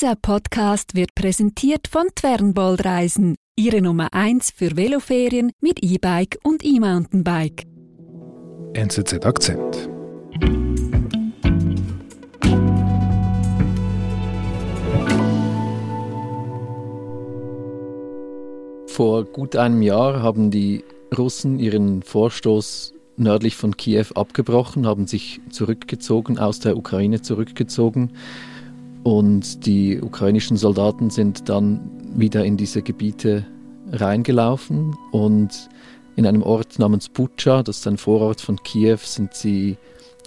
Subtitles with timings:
[0.00, 6.64] Dieser Podcast wird präsentiert von Twernbold Reisen, Ihre Nummer 1 für Veloferien mit E-Bike und
[6.64, 7.64] E-Mountainbike.
[8.74, 9.90] NZZ Akzent.
[18.86, 20.84] Vor gut einem Jahr haben die
[21.16, 28.12] Russen ihren Vorstoß nördlich von Kiew abgebrochen, haben sich zurückgezogen, aus der Ukraine zurückgezogen.
[29.04, 33.46] Und die ukrainischen Soldaten sind dann wieder in diese Gebiete
[33.92, 35.68] reingelaufen und
[36.16, 39.76] in einem Ort namens Bucha, das ist ein Vorort von Kiew, sind sie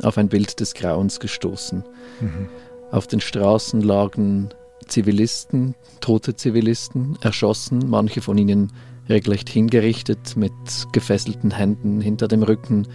[0.02, 1.84] auf ein Bild des Grauens gestoßen.
[2.22, 2.48] Mhm.
[2.92, 4.50] Auf den Straßen lagen
[4.88, 8.72] Zivilisten, tote Zivilisten, erschossen, manche von ihnen
[9.10, 10.54] regelrecht hingerichtet mit
[10.92, 12.88] gefesselten Händen hinter dem Rücken.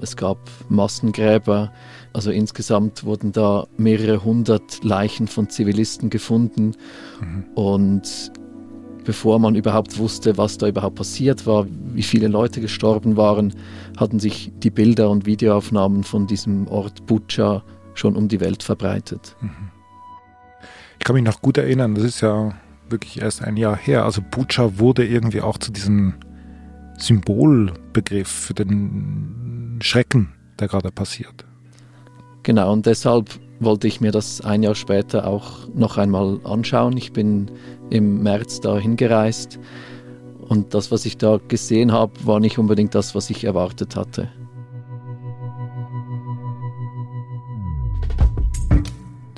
[0.00, 0.38] Es gab
[0.68, 1.72] Massengräber.
[2.12, 6.72] Also insgesamt wurden da mehrere hundert Leichen von Zivilisten gefunden.
[7.20, 7.44] Mhm.
[7.54, 8.32] Und
[9.04, 13.54] bevor man überhaupt wusste, was da überhaupt passiert war, wie viele Leute gestorben waren,
[13.96, 17.62] hatten sich die Bilder und Videoaufnahmen von diesem Ort Bucha
[17.94, 19.36] schon um die Welt verbreitet.
[19.40, 19.70] Mhm.
[20.98, 22.52] Ich kann mich noch gut erinnern, das ist ja
[22.88, 24.04] wirklich erst ein Jahr her.
[24.04, 26.14] Also Bucha wurde irgendwie auch zu diesem
[26.98, 31.46] Symbolbegriff für den Schrecken, der gerade passiert.
[32.42, 33.28] Genau, und deshalb
[33.60, 36.96] wollte ich mir das ein Jahr später auch noch einmal anschauen.
[36.96, 37.50] Ich bin
[37.90, 39.58] im März da hingereist
[40.48, 44.28] und das, was ich da gesehen habe, war nicht unbedingt das, was ich erwartet hatte.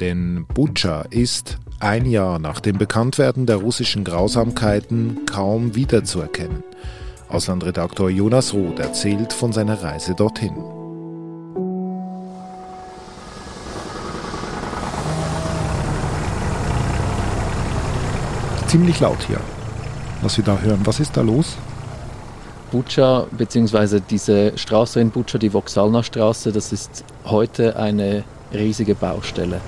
[0.01, 6.63] Denn Bucha ist ein Jahr nach dem Bekanntwerden der russischen Grausamkeiten kaum wiederzuerkennen.
[7.29, 10.55] Auslandredaktor Jonas Roth erzählt von seiner Reise dorthin.
[18.73, 19.39] Ziemlich laut hier,
[20.23, 20.81] was wir da hören.
[20.85, 21.59] Was ist da los?
[22.71, 29.61] Bucha, beziehungsweise diese Straße in Bucha, die Voksalna Straße, das ist heute eine riesige Baustelle.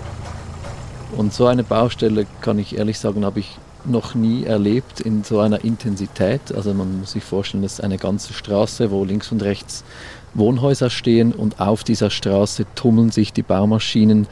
[1.19, 5.39] Und so eine Baustelle, kann ich ehrlich sagen, habe ich noch nie erlebt in so
[5.39, 6.55] einer Intensität.
[6.55, 9.84] Also man muss sich vorstellen, das ist eine ganze Straße, wo links und rechts
[10.33, 14.27] Wohnhäuser stehen und auf dieser Straße tummeln sich die Baumaschinen.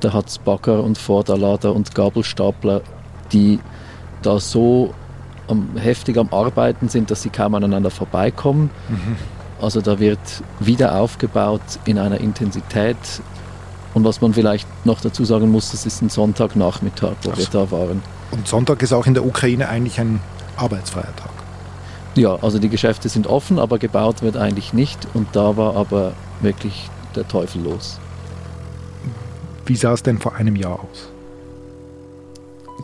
[0.00, 2.80] Da hat es Bagger und Vorderlader und Gabelstapler,
[3.32, 3.60] die
[4.26, 4.94] da so
[5.76, 8.70] heftig am Arbeiten sind, dass sie kaum aneinander vorbeikommen.
[8.88, 9.16] Mhm.
[9.60, 10.18] Also da wird
[10.60, 12.96] wieder aufgebaut in einer Intensität,
[13.96, 17.40] und was man vielleicht noch dazu sagen muss, das ist ein Sonntagnachmittag, wo also.
[17.40, 18.02] wir da waren.
[18.30, 20.20] Und Sonntag ist auch in der Ukraine eigentlich ein
[20.58, 21.30] arbeitsfreier Tag.
[22.14, 25.08] Ja, also die Geschäfte sind offen, aber gebaut wird eigentlich nicht.
[25.14, 26.12] Und da war aber
[26.42, 27.98] wirklich der Teufel los.
[29.64, 31.08] Wie sah es denn vor einem Jahr aus?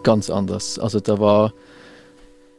[0.03, 0.78] Ganz anders.
[0.78, 1.53] Also da war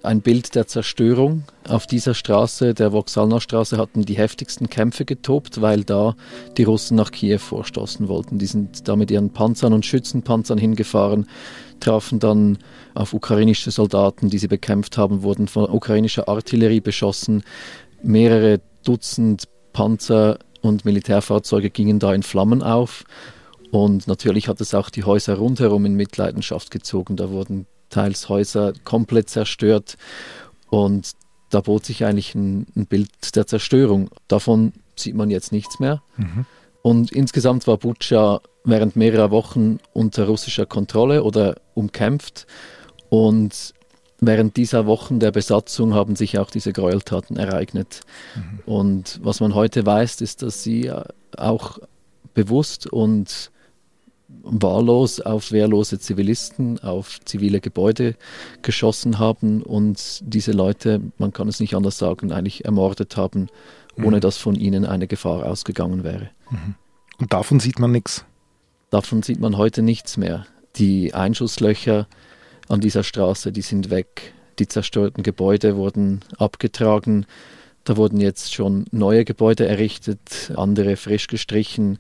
[0.04, 1.44] ein Bild der Zerstörung.
[1.68, 6.16] Auf dieser Straße, der Voksalna Straße, hatten die heftigsten Kämpfe getobt, weil da
[6.58, 8.38] die Russen nach Kiew vorstoßen wollten.
[8.38, 11.28] Die sind da mit ihren Panzern und Schützenpanzern hingefahren,
[11.80, 12.58] trafen dann
[12.94, 17.44] auf ukrainische Soldaten, die sie bekämpft haben, wurden von ukrainischer Artillerie beschossen.
[18.04, 23.06] Mehrere Dutzend Panzer und Militärfahrzeuge gingen da in Flammen auf.
[23.74, 27.16] Und natürlich hat es auch die Häuser rundherum in Mitleidenschaft gezogen.
[27.16, 29.98] Da wurden teils Häuser komplett zerstört
[30.70, 31.14] und
[31.50, 34.12] da bot sich eigentlich ein, ein Bild der Zerstörung.
[34.28, 36.04] Davon sieht man jetzt nichts mehr.
[36.18, 36.46] Mhm.
[36.84, 42.46] Und insgesamt war Butscha während mehrerer Wochen unter russischer Kontrolle oder umkämpft.
[43.10, 43.74] Und
[44.20, 48.02] während dieser Wochen der Besatzung haben sich auch diese Gräueltaten ereignet.
[48.36, 48.60] Mhm.
[48.72, 50.92] Und was man heute weiß, ist, dass sie
[51.36, 51.80] auch
[52.36, 53.50] bewusst und
[54.44, 58.16] wahllos auf wehrlose Zivilisten, auf zivile Gebäude
[58.62, 63.48] geschossen haben und diese Leute, man kann es nicht anders sagen, eigentlich ermordet haben,
[63.98, 64.22] ohne mhm.
[64.22, 66.30] dass von ihnen eine Gefahr ausgegangen wäre.
[66.50, 66.76] Mhm.
[67.20, 68.26] Und davon sieht man nichts?
[68.90, 70.46] Davon sieht man heute nichts mehr.
[70.76, 72.08] Die Einschusslöcher
[72.68, 74.34] an dieser Straße, die sind weg.
[74.60, 77.26] Die zerstörten Gebäude wurden abgetragen.
[77.86, 82.00] Da wurden jetzt schon neue Gebäude errichtet, andere frisch gestrichen,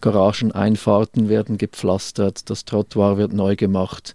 [0.00, 4.14] Garageneinfahrten werden gepflastert, das Trottoir wird neu gemacht.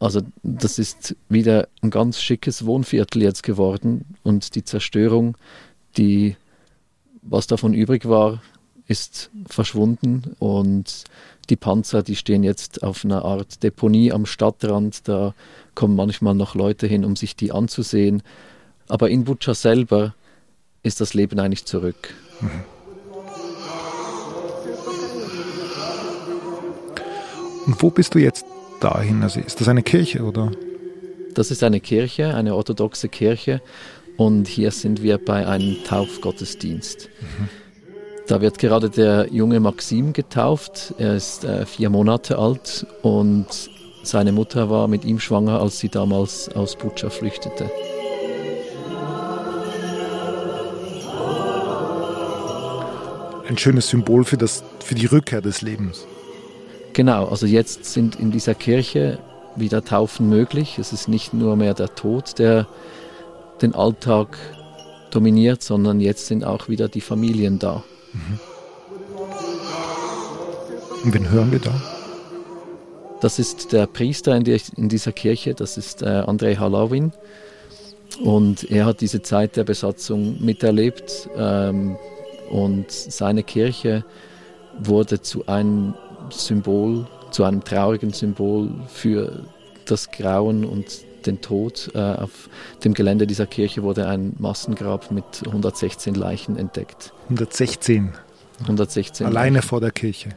[0.00, 5.36] Also das ist wieder ein ganz schickes Wohnviertel jetzt geworden und die Zerstörung,
[5.96, 6.36] die
[7.22, 8.42] was davon übrig war,
[8.86, 11.04] ist verschwunden und
[11.48, 15.08] die Panzer, die stehen jetzt auf einer Art Deponie am Stadtrand.
[15.08, 15.34] Da
[15.74, 18.22] kommen manchmal noch Leute hin, um sich die anzusehen.
[18.88, 20.14] Aber in Butscha selber
[20.84, 22.14] ist das Leben eigentlich zurück.
[27.66, 28.44] Und wo bist du jetzt
[28.80, 29.22] dahin?
[29.22, 30.52] Also ist das eine Kirche oder?
[31.34, 33.60] Das ist eine Kirche, eine orthodoxe Kirche.
[34.16, 37.08] Und hier sind wir bei einem Taufgottesdienst.
[37.20, 37.48] Mhm.
[38.28, 40.94] Da wird gerade der junge Maxim getauft.
[40.98, 43.46] Er ist äh, vier Monate alt und
[44.02, 47.70] seine Mutter war mit ihm schwanger, als sie damals aus Butscha flüchtete.
[53.54, 56.08] Ein schönes Symbol für, das, für die Rückkehr des Lebens.
[56.92, 59.20] Genau, also jetzt sind in dieser Kirche
[59.54, 60.76] wieder Taufen möglich.
[60.80, 62.66] Es ist nicht nur mehr der Tod, der
[63.62, 64.36] den Alltag
[65.12, 67.84] dominiert, sondern jetzt sind auch wieder die Familien da.
[68.12, 68.40] Mhm.
[71.04, 71.80] Und wen hören wir da?
[73.20, 77.12] Das ist der Priester in, die, in dieser Kirche, das ist äh, Andrei Halawin.
[78.20, 81.28] Und er hat diese Zeit der Besatzung miterlebt.
[81.36, 81.96] Ähm,
[82.50, 84.04] und seine Kirche
[84.78, 85.94] wurde zu einem
[86.30, 89.44] Symbol, zu einem traurigen Symbol für
[89.86, 90.86] das Grauen und
[91.26, 91.90] den Tod.
[91.94, 92.48] Äh, auf
[92.84, 97.12] dem Gelände dieser Kirche wurde ein Massengrab mit 116 Leichen entdeckt.
[97.24, 98.12] 116?
[98.60, 99.26] 116.
[99.26, 99.68] Alleine Leichen.
[99.68, 100.30] vor der Kirche?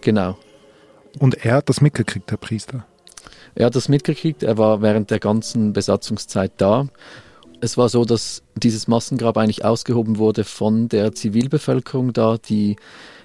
[0.00, 0.36] Genau.
[1.18, 2.84] Und er hat das mitgekriegt, der Priester?
[3.54, 4.42] Er hat das mitgekriegt.
[4.42, 6.86] Er war während der ganzen Besatzungszeit da.
[7.60, 12.76] Es war so, dass dieses Massengrab eigentlich ausgehoben wurde von der Zivilbevölkerung da, die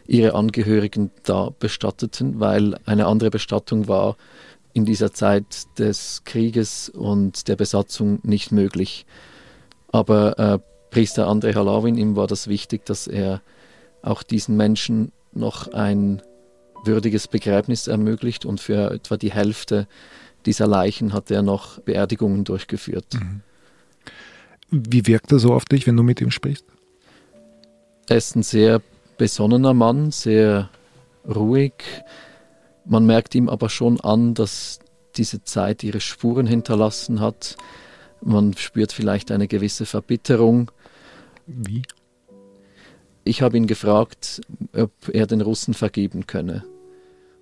[0.08, 4.18] ihre Angehörigen da bestatteten, weil eine andere Bestattung war
[4.74, 9.06] in dieser Zeit des Krieges und der Besatzung nicht möglich.
[9.92, 10.60] Aber äh,
[10.92, 13.42] Priester André Halawin, ihm war das wichtig, dass er
[14.02, 16.22] auch diesen Menschen noch ein
[16.84, 19.88] würdiges Begräbnis ermöglicht und für etwa die Hälfte
[20.46, 23.14] dieser Leichen hat er noch Beerdigungen durchgeführt.
[23.14, 23.42] Mhm.
[24.72, 26.66] Wie wirkt er so auf dich, wenn du mit ihm sprichst?
[28.08, 28.82] Er ist ein sehr
[29.18, 30.70] besonnener Mann, sehr
[31.28, 31.74] ruhig,
[32.86, 34.80] man merkt ihm aber schon an, dass
[35.16, 37.58] diese Zeit ihre Spuren hinterlassen hat.
[38.22, 40.72] Man spürt vielleicht eine gewisse Verbitterung.
[41.46, 41.84] Wie?
[43.24, 44.42] Ich habe ihn gefragt,
[44.76, 46.64] ob er den Russen vergeben könne.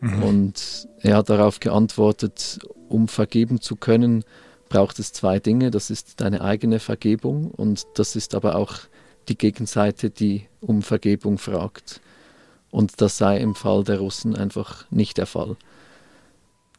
[0.02, 0.24] Mhm.
[0.24, 2.60] Und er hat darauf geantwortet,
[2.90, 4.24] um vergeben zu können,
[4.70, 5.72] braucht es zwei Dinge.
[5.72, 8.76] Das ist deine eigene Vergebung und das ist aber auch
[9.28, 12.02] die Gegenseite, die um Vergebung fragt.
[12.72, 15.58] Und das sei im Fall der Russen einfach nicht der Fall.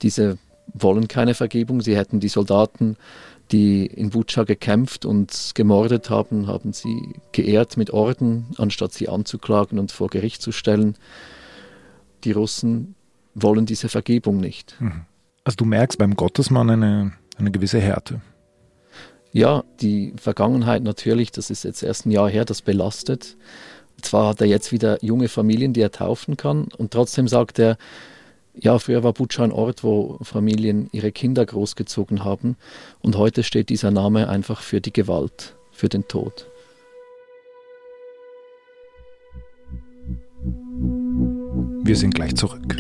[0.03, 0.39] Diese
[0.73, 1.81] wollen keine Vergebung.
[1.81, 2.97] Sie hätten die Soldaten,
[3.51, 9.79] die in Butscha gekämpft und gemordet haben, haben sie geehrt mit Orden, anstatt sie anzuklagen
[9.79, 10.97] und vor Gericht zu stellen.
[12.23, 12.95] Die Russen
[13.35, 14.77] wollen diese Vergebung nicht.
[14.79, 15.07] Mhm.
[15.43, 18.21] Also du merkst beim Gottesmann eine, eine gewisse Härte.
[19.33, 23.37] Ja, die Vergangenheit natürlich, das ist jetzt erst ein Jahr her, das belastet.
[24.03, 27.77] Zwar hat er jetzt wieder junge Familien, die er taufen kann, und trotzdem sagt er,
[28.55, 32.57] ja, früher war Butscha ein Ort, wo Familien ihre Kinder großgezogen haben,
[33.01, 36.47] und heute steht dieser Name einfach für die Gewalt, für den Tod.
[41.85, 42.77] Wir sind gleich zurück.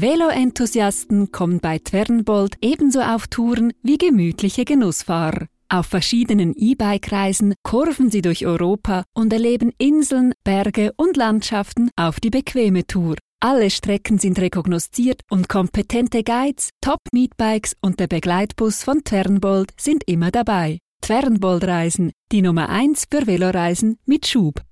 [0.00, 5.46] Velo-Enthusiasten kommen bei Twernbold ebenso auf Touren wie gemütliche Genussfahrer.
[5.68, 12.30] Auf verschiedenen E-Bike-Reisen kurven sie durch Europa und erleben Inseln, Berge und Landschaften auf die
[12.30, 13.16] bequeme Tour.
[13.40, 20.30] Alle Strecken sind rekognosziert und kompetente Guides, Top-Meetbikes und der Begleitbus von Twernbold sind immer
[20.30, 20.78] dabei.
[21.00, 24.62] Twernbold Reisen, die Nummer 1 für Veloreisen mit Schub.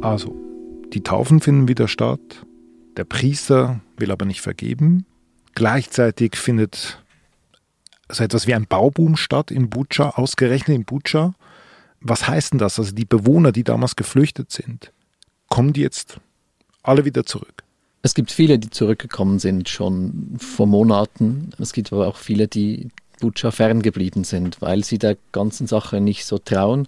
[0.00, 0.36] Also,
[0.92, 2.20] die Taufen finden wieder statt.
[2.96, 5.06] Der Priester will aber nicht vergeben.
[5.54, 7.02] Gleichzeitig findet
[8.08, 11.34] so etwas wie ein Bauboom statt in Butscha, ausgerechnet in Butscha.
[12.00, 12.78] Was heißt denn das?
[12.78, 14.92] Also die Bewohner, die damals geflüchtet sind,
[15.48, 16.20] kommen die jetzt
[16.84, 17.64] alle wieder zurück?
[18.02, 21.50] Es gibt viele, die zurückgekommen sind schon vor Monaten.
[21.58, 22.88] Es gibt aber auch viele, die
[23.18, 26.86] Butscha ferngeblieben sind, weil sie der ganzen Sache nicht so trauen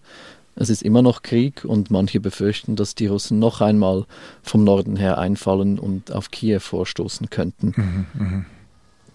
[0.60, 4.04] es ist immer noch Krieg und manche befürchten, dass die Russen noch einmal
[4.42, 7.72] vom Norden her einfallen und auf Kiew vorstoßen könnten.
[7.74, 8.44] Mhm, mh.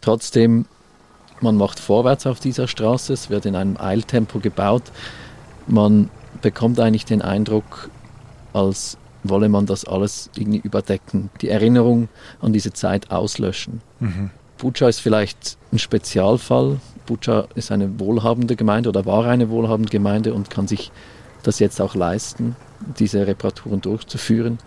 [0.02, 0.66] Trotzdem,
[1.42, 4.82] man macht vorwärts auf dieser Straße, es wird in einem Eiltempo gebaut.
[5.68, 6.10] Man
[6.42, 7.92] bekommt eigentlich den Eindruck,
[8.54, 12.10] als wolle man das alles irgendwie überdecken, die Erinnerung
[12.42, 13.82] an diese Zeit auslöschen.
[14.00, 14.32] Mhm.
[14.58, 16.80] Bucha ist vielleicht ein Spezialfall.
[17.06, 20.92] Bucha ist eine wohlhabende Gemeinde oder war eine wohlhabende Gemeinde und kann sich
[21.48, 22.56] das jetzt auch leisten,
[23.00, 24.58] diese Reparaturen durchzuführen.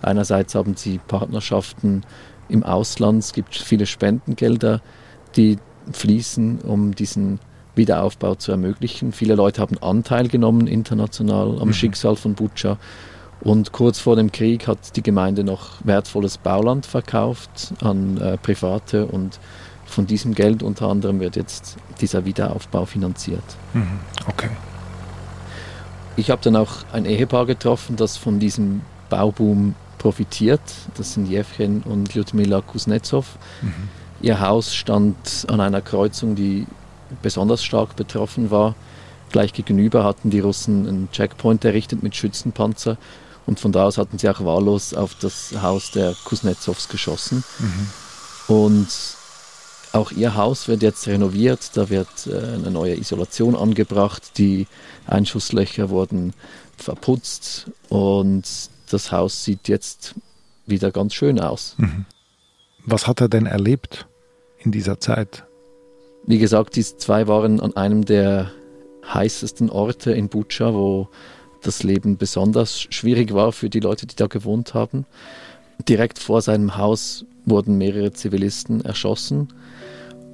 [0.00, 2.02] Einerseits haben sie Partnerschaften
[2.48, 4.80] im Ausland, es gibt viele Spendengelder,
[5.36, 5.58] die
[5.92, 7.38] fließen, um diesen
[7.74, 9.12] Wiederaufbau zu ermöglichen.
[9.12, 11.72] Viele Leute haben Anteil genommen international am mhm.
[11.72, 12.78] Schicksal von Butscha.
[13.40, 19.06] Und kurz vor dem Krieg hat die Gemeinde noch wertvolles Bauland verkauft an äh, Private
[19.06, 19.40] und
[19.84, 23.44] von diesem Geld unter anderem wird jetzt dieser Wiederaufbau finanziert.
[23.74, 24.00] Mhm.
[24.28, 24.48] Okay.
[26.16, 30.60] Ich habe dann auch ein Ehepaar getroffen, das von diesem Bauboom profitiert.
[30.96, 33.38] Das sind Jevchen und Lyudmila Kuznetsov.
[33.62, 33.88] Mhm.
[34.20, 36.66] Ihr Haus stand an einer Kreuzung, die
[37.22, 38.74] besonders stark betroffen war.
[39.30, 42.98] Gleich gegenüber hatten die Russen einen Checkpoint errichtet mit Schützenpanzer
[43.46, 47.42] und von da aus hatten sie auch wahllos auf das Haus der Kuznetsovs geschossen.
[47.58, 48.54] Mhm.
[48.54, 48.88] Und
[49.92, 54.66] auch ihr Haus wird jetzt renoviert, da wird äh, eine neue Isolation angebracht, die
[55.06, 56.32] Einschusslöcher wurden
[56.76, 58.44] verputzt und
[58.90, 60.14] das Haus sieht jetzt
[60.66, 61.74] wieder ganz schön aus.
[61.78, 62.06] Mhm.
[62.84, 64.06] Was hat er denn erlebt
[64.58, 65.44] in dieser Zeit?
[66.26, 68.50] Wie gesagt, diese zwei waren an einem der
[69.06, 71.08] heißesten Orte in Butscha, wo
[71.62, 75.06] das Leben besonders schwierig war für die Leute, die da gewohnt haben.
[75.88, 79.52] Direkt vor seinem Haus wurden mehrere Zivilisten erschossen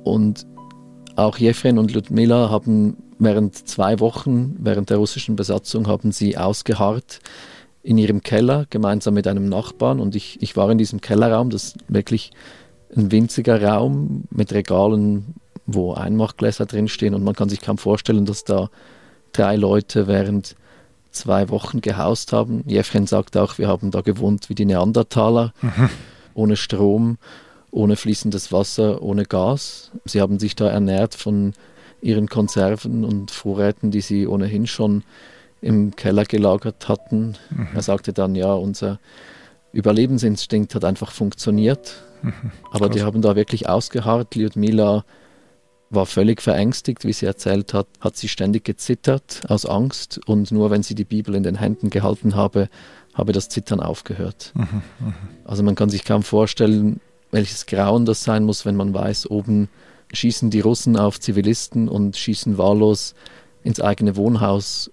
[0.04, 0.46] und
[1.16, 7.20] auch Jefren und Ludmila haben während zwei Wochen, während der russischen Besatzung, haben sie ausgeharrt
[7.82, 9.98] in ihrem Keller gemeinsam mit einem Nachbarn.
[9.98, 12.30] Und ich, ich war in diesem Kellerraum, das ist wirklich
[12.96, 15.34] ein winziger Raum mit Regalen
[15.68, 18.70] wo Einmachgläser drinstehen und man kann sich kaum vorstellen, dass da
[19.32, 20.56] drei Leute während
[21.10, 22.64] zwei Wochen gehaust haben.
[22.66, 25.90] Jefren sagt auch, wir haben da gewohnt wie die Neandertaler, mhm.
[26.32, 27.18] ohne Strom,
[27.70, 29.90] ohne fließendes Wasser, ohne Gas.
[30.04, 31.54] Sie haben sich da ernährt von
[32.00, 35.04] ihren Konserven und Vorräten, die sie ohnehin schon
[35.60, 37.36] im Keller gelagert hatten.
[37.50, 37.68] Mhm.
[37.74, 39.00] Er sagte dann, ja, unser
[39.72, 42.02] Überlebensinstinkt hat einfach funktioniert.
[42.22, 42.52] Mhm.
[42.70, 44.34] Aber die haben da wirklich ausgeharrt.
[44.34, 45.04] Lyudmila
[45.90, 50.70] war völlig verängstigt, wie sie erzählt hat, hat sie ständig gezittert aus Angst und nur
[50.70, 52.68] wenn sie die Bibel in den Händen gehalten habe,
[53.14, 54.52] habe das Zittern aufgehört.
[54.54, 55.14] Mhm, mh.
[55.44, 59.68] Also man kann sich kaum vorstellen, welches Grauen das sein muss, wenn man weiß, oben
[60.12, 63.14] schießen die Russen auf Zivilisten und schießen wahllos
[63.62, 64.90] ins eigene Wohnhaus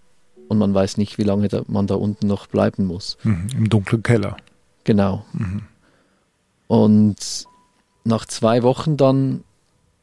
[0.48, 3.18] und man weiß nicht, wie lange da, man da unten noch bleiben muss.
[3.24, 4.38] Mhm, Im dunklen Keller.
[4.84, 5.26] Genau.
[5.34, 5.64] Mhm.
[6.68, 7.46] Und
[8.04, 9.44] nach zwei Wochen dann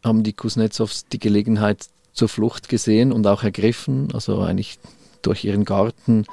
[0.03, 4.09] haben die Kuznetsovs die Gelegenheit zur Flucht gesehen und auch ergriffen.
[4.13, 4.79] Also eigentlich
[5.23, 6.25] durch ihren Garten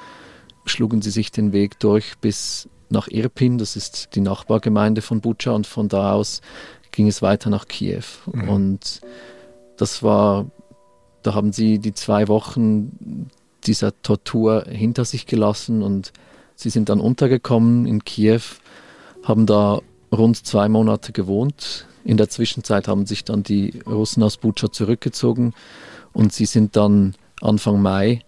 [0.65, 5.51] schlugen sie sich den Weg durch bis nach Irpin, das ist die Nachbargemeinde von Butscha,
[5.51, 6.41] und von da aus
[6.91, 8.03] ging es weiter nach Kiew.
[8.31, 8.49] Mhm.
[8.49, 9.01] Und
[9.77, 10.45] das war,
[11.23, 13.29] da haben sie die zwei Wochen
[13.65, 16.11] dieser Tortur hinter sich gelassen und
[16.55, 18.41] sie sind dann untergekommen in Kiew,
[19.23, 19.79] haben da
[20.11, 25.53] rund zwei Monate gewohnt, in der Zwischenzeit haben sich dann die Russen aus Butscha zurückgezogen
[26.13, 28.21] und sie sind dann Anfang Mai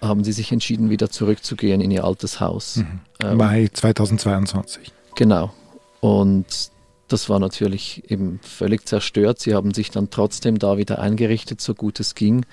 [0.00, 2.76] haben sie sich entschieden, wieder zurückzugehen in ihr altes Haus.
[2.76, 3.00] Mhm.
[3.22, 4.92] Ähm, Mai 2022.
[5.14, 5.52] Genau.
[6.00, 6.70] Und
[7.08, 9.40] das war natürlich eben völlig zerstört.
[9.40, 12.44] Sie haben sich dann trotzdem da wieder eingerichtet, so gut es ging.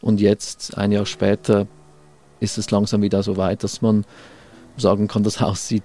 [0.00, 1.66] Und jetzt, ein Jahr später,
[2.40, 4.04] ist es langsam wieder so weit, dass man
[4.76, 5.82] sagen kann, das Haus sieht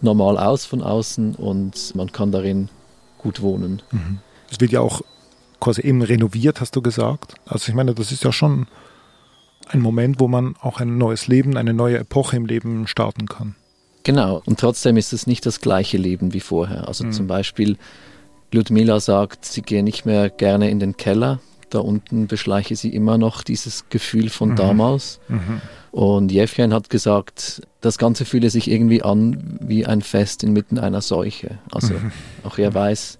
[0.00, 2.68] normal aus von außen und man kann darin
[3.18, 3.82] gut wohnen.
[3.92, 4.18] Mhm.
[4.50, 5.02] Es wird ja auch
[5.60, 7.34] quasi eben renoviert, hast du gesagt.
[7.46, 8.66] Also ich meine, das ist ja schon
[9.68, 13.54] ein Moment, wo man auch ein neues Leben, eine neue Epoche im Leben starten kann.
[14.04, 16.88] Genau, und trotzdem ist es nicht das gleiche Leben wie vorher.
[16.88, 17.12] Also mhm.
[17.12, 17.76] zum Beispiel,
[18.50, 21.40] Ludmila sagt, sie gehe nicht mehr gerne in den Keller.
[21.70, 24.56] Da unten beschleiche sie immer noch dieses Gefühl von mhm.
[24.56, 25.20] damals.
[25.28, 25.60] Mhm.
[25.92, 31.00] Und Jevgen hat gesagt, das Ganze fühle sich irgendwie an wie ein Fest inmitten einer
[31.00, 31.58] Seuche.
[31.70, 32.12] Also mhm.
[32.44, 33.18] auch er weiß,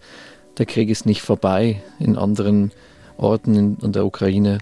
[0.58, 1.82] der Krieg ist nicht vorbei.
[1.99, 2.72] In anderen
[3.16, 4.58] Orten in, in der Ukraine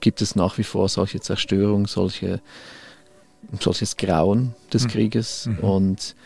[0.00, 2.40] gibt es nach wie vor solche Zerstörung, solche,
[3.60, 4.88] solches Grauen des mhm.
[4.88, 5.46] Krieges.
[5.46, 5.58] Mhm.
[5.58, 6.16] Und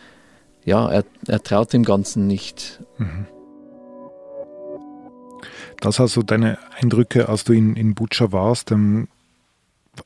[0.64, 2.80] ja, er, er, traut dem Ganzen nicht.
[2.98, 3.26] Mhm.
[5.80, 8.70] Das also deine Eindrücke, als du in, in Butscha warst.
[8.70, 9.08] Ähm,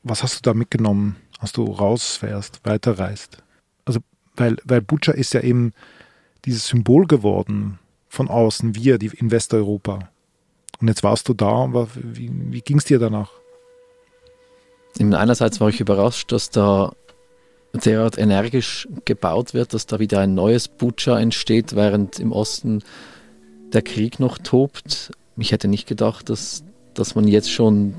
[0.03, 3.43] was hast du da mitgenommen, als du rausfährst, weiterreist?
[3.83, 3.99] Also,
[4.35, 5.73] weil, weil Butcher ist ja eben
[6.45, 10.09] dieses Symbol geworden von außen, wir, die in Westeuropa.
[10.79, 13.31] Und jetzt warst du da, wie, wie ging es dir danach?
[14.99, 16.93] Einerseits war ich überrascht, dass da
[17.73, 22.83] derart energisch gebaut wird, dass da wieder ein neues Butcher entsteht, während im Osten
[23.73, 25.11] der Krieg noch tobt.
[25.37, 27.93] Ich hätte nicht gedacht, dass, dass man jetzt schon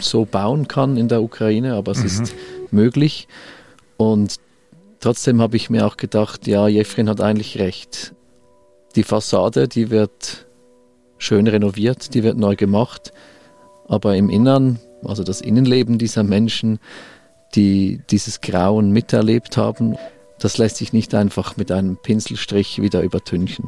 [0.00, 2.06] so bauen kann in der Ukraine, aber es mhm.
[2.06, 2.34] ist
[2.70, 3.28] möglich.
[3.96, 4.36] Und
[5.00, 8.14] trotzdem habe ich mir auch gedacht, ja, Jefrin hat eigentlich recht.
[8.96, 10.46] Die Fassade, die wird
[11.18, 13.12] schön renoviert, die wird neu gemacht,
[13.88, 16.78] Aber im Innern, also das Innenleben dieser Menschen,
[17.54, 19.96] die dieses Grauen miterlebt haben,
[20.38, 23.66] das lässt sich nicht einfach mit einem Pinselstrich wieder übertünchen.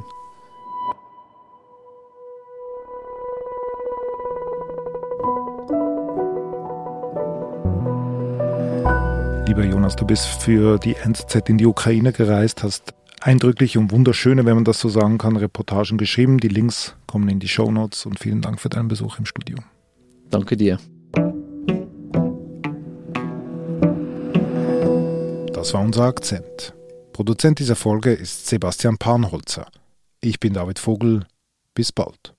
[9.47, 14.45] Lieber Jonas, du bist für die NZZ in die Ukraine gereist, hast eindrückliche und wunderschöne,
[14.45, 16.39] wenn man das so sagen kann, Reportagen geschrieben.
[16.39, 19.59] Die Links kommen in die Show Notes und vielen Dank für deinen Besuch im Studio.
[20.31, 20.79] Danke dir.
[25.61, 26.73] Das war unser Akzent.
[27.13, 29.67] Produzent dieser Folge ist Sebastian Panholzer.
[30.23, 31.27] Ich bin David Vogel.
[31.75, 32.33] Bis bald.